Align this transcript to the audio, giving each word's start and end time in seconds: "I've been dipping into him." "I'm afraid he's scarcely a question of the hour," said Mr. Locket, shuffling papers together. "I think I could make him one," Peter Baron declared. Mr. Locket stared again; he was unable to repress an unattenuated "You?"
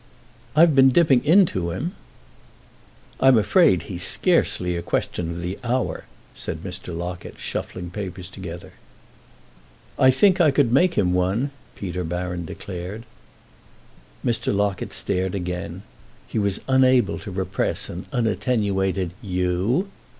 "I've 0.55 0.73
been 0.73 0.89
dipping 0.89 1.23
into 1.23 1.69
him." 1.69 1.93
"I'm 3.19 3.37
afraid 3.37 3.83
he's 3.83 4.01
scarcely 4.01 4.75
a 4.75 4.81
question 4.81 5.29
of 5.29 5.43
the 5.43 5.59
hour," 5.63 6.05
said 6.33 6.63
Mr. 6.63 6.97
Locket, 6.97 7.37
shuffling 7.37 7.91
papers 7.91 8.31
together. 8.31 8.73
"I 9.99 10.09
think 10.09 10.41
I 10.41 10.49
could 10.49 10.71
make 10.73 10.95
him 10.95 11.13
one," 11.13 11.51
Peter 11.75 12.03
Baron 12.03 12.45
declared. 12.45 13.03
Mr. 14.25 14.51
Locket 14.51 14.91
stared 14.91 15.35
again; 15.35 15.83
he 16.27 16.39
was 16.39 16.61
unable 16.67 17.19
to 17.19 17.29
repress 17.29 17.87
an 17.87 18.07
unattenuated 18.11 19.11
"You?" 19.21 19.87